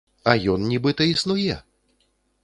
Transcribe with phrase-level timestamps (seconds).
[0.31, 1.59] А ён нібыта існуе!